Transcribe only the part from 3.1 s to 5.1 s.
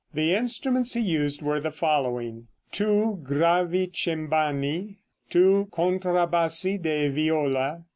Gravicembani.